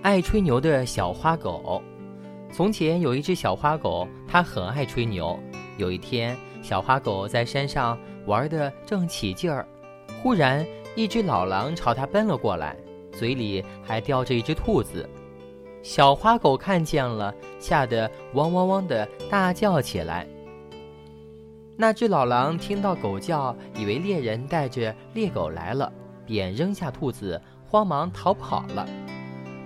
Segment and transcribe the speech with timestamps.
[0.00, 1.82] 爱吹牛的小花狗。
[2.52, 5.38] 从前有一只小花狗，它很爱吹牛。
[5.76, 9.66] 有一天，小花狗在山上玩得正起劲儿，
[10.22, 10.64] 忽然
[10.94, 12.76] 一只老狼朝它奔了过来，
[13.12, 15.08] 嘴里还叼着一只兔子。
[15.82, 20.26] 小花狗看见了，吓得汪汪汪的大叫起来。
[21.76, 25.92] 那只老狼听到狗叫，以为猎人带着猎狗来了，
[26.24, 28.86] 便扔下兔子，慌忙逃跑了。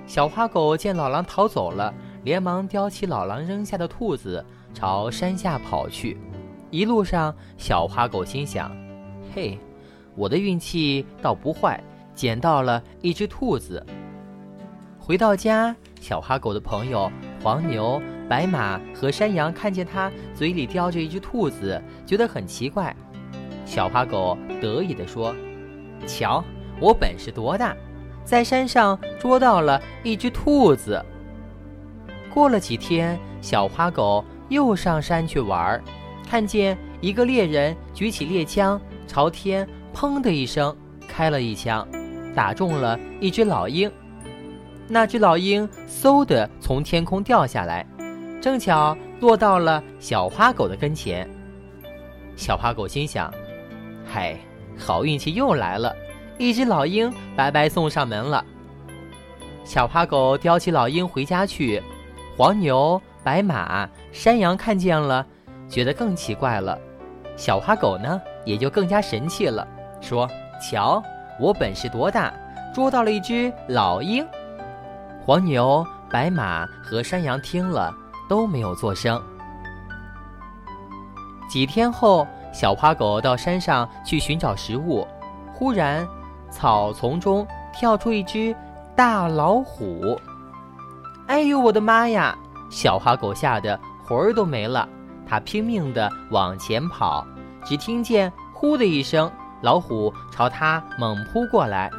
[0.06, 1.92] 小花狗见老狼逃走了，
[2.24, 4.44] 连忙叼起老狼扔下的兔子，
[4.74, 6.18] 朝山下跑去。
[6.70, 8.70] 一路上，小花狗心想
[9.34, 9.58] ：“嘿，
[10.14, 11.82] 我的运气倒不坏，
[12.14, 13.84] 捡到了一只兔子。”
[14.98, 17.10] 回到家，小花狗的朋友
[17.42, 22.94] 黄牛、白马和山羊看见它嘴里叼着一只兔子，觉得很奇怪。
[23.64, 25.34] 小花狗得意地说
[26.06, 26.44] ：“瞧，
[26.80, 27.76] 我本事多大！”
[28.24, 31.04] 在山上捉到了一只兔子。
[32.32, 35.82] 过了几天，小花狗又上山去玩，
[36.28, 40.74] 看见一个猎人举起猎枪，朝天“砰”的一声
[41.06, 41.86] 开了一枪，
[42.34, 43.90] 打中了一只老鹰。
[44.88, 47.86] 那只老鹰嗖的从天空掉下来，
[48.40, 51.28] 正巧落到了小花狗的跟前。
[52.34, 53.32] 小花狗心想
[54.06, 54.38] ：“嗨，
[54.78, 55.94] 好运气又来了。”
[56.42, 58.44] 一只老鹰白白送上门了。
[59.62, 61.80] 小花狗叼起老鹰回家去，
[62.36, 65.24] 黄牛、白马、山羊看见了，
[65.68, 66.76] 觉得更奇怪了。
[67.36, 69.64] 小花狗呢，也就更加神气了，
[70.00, 70.28] 说
[70.60, 71.00] ：“瞧，
[71.38, 72.34] 我本事多大，
[72.74, 74.26] 捉到了一只老鹰。”
[75.24, 77.94] 黄牛、白马和山羊听了
[78.28, 79.22] 都没有作声。
[81.48, 85.06] 几天后，小花狗到山上去寻找食物，
[85.52, 86.04] 忽然。
[86.52, 88.54] 草丛中跳出一只
[88.94, 90.20] 大老虎，
[91.26, 92.36] 哎呦，我的妈呀！
[92.70, 94.86] 小花狗吓得魂儿都没了，
[95.26, 97.26] 它拼命地往前跑，
[97.64, 99.30] 只听见“呼”的一声，
[99.62, 101.90] 老虎朝它猛扑过来。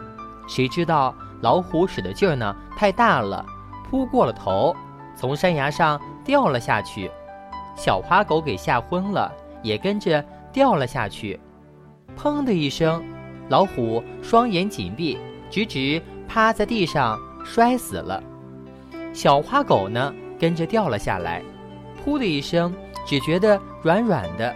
[0.47, 3.43] 谁知道老虎使的劲儿呢太大了，
[3.89, 4.75] 扑过了头，
[5.15, 7.09] 从山崖上掉了下去。
[7.75, 9.31] 小花狗给吓昏了，
[9.63, 11.39] 也跟着掉了下去。
[12.15, 13.03] 砰的一声。
[13.53, 15.15] 老虎双眼紧闭，
[15.47, 18.19] 直直趴在地上摔死了。
[19.13, 21.39] 小花狗呢，跟着掉了下来，
[22.03, 22.73] 噗的一声，
[23.05, 24.51] 只觉得软软的。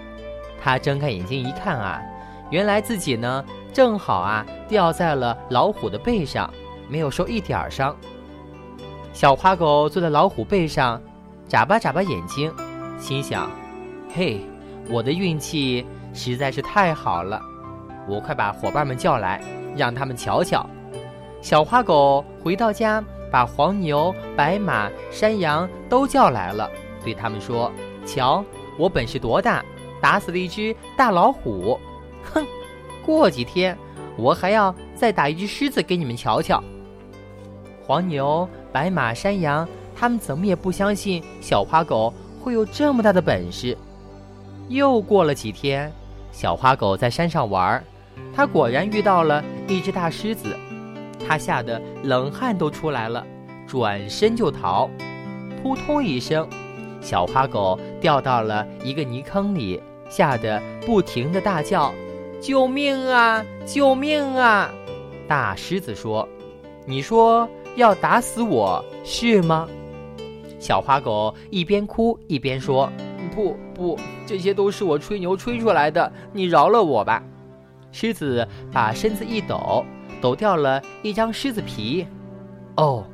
[0.59, 2.01] 它睁开眼睛一看啊，
[2.49, 6.51] 原来自己呢正好啊掉在了老虎的背上，
[6.89, 7.95] 没有受一点儿伤。
[9.13, 10.99] 小花狗坐在老虎背上，
[11.47, 12.51] 眨巴眨巴眼睛，
[12.97, 13.47] 心想：
[14.11, 14.41] 嘿，
[14.89, 15.85] 我的运气
[16.15, 17.39] 实在是太好了。
[18.07, 19.41] 我快把伙伴们叫来，
[19.75, 20.65] 让他们瞧瞧。
[21.41, 26.69] 小花狗回到家，把黄牛、白马、山羊都叫来了，
[27.03, 27.71] 对他们说
[28.05, 28.43] ：“瞧，
[28.77, 29.63] 我本事多大，
[30.01, 31.79] 打死了一只大老虎。
[32.33, 32.45] 哼，
[33.05, 33.77] 过几天
[34.17, 36.63] 我还要再打一只狮子给你们瞧瞧。”
[37.85, 43.77] 黄牛、白马、山羊，他们怎么也不相信小花狗会有这么大的本事。
[44.69, 45.89] 又过了几天，
[46.31, 47.83] 小花狗在山上玩儿。
[48.35, 50.55] 他果然遇到了一只大狮子，
[51.27, 53.25] 他吓得冷汗都出来了，
[53.67, 54.89] 转身就逃。
[55.61, 56.47] 扑通一声，
[57.01, 61.91] 小花狗掉到了一个泥坑里，吓得不停地大叫
[62.39, 63.43] ：“救命啊！
[63.65, 64.69] 救命啊！”
[65.27, 66.29] 大狮子说
[66.85, 69.67] ：“你说要打死我是吗？”
[70.59, 72.89] 小花狗一边哭一边说
[73.35, 77.23] ：“不不，这些都是我吹牛吹出来的，你饶了我吧。”
[77.91, 79.85] 狮子把身子一抖，
[80.21, 82.05] 抖掉了一张狮子皮。
[82.75, 83.05] 哦，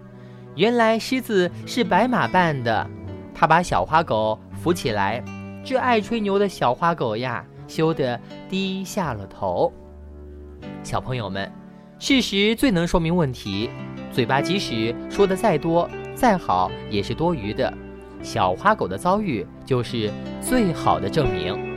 [0.56, 2.90] 原来狮子是白马扮的。
[3.34, 5.24] 他把小花狗扶起来，
[5.64, 8.20] 这爱吹牛的小花狗呀，羞得
[8.50, 9.72] 低下了头。
[10.84, 11.52] 小朋友们，
[11.98, 13.70] 事实最能说明问题，
[14.12, 17.74] 嘴巴即使说的再多再好，也是多余的。
[18.22, 21.73] 小花狗的遭遇就是最好的证明。